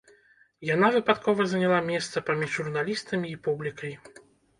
Яна 0.75 0.87
выпадкова 0.95 1.45
заняла 1.51 1.79
месца 1.89 2.23
паміж 2.29 2.49
журналістамі 2.57 3.27
і 3.33 3.37
публікай. 3.49 3.93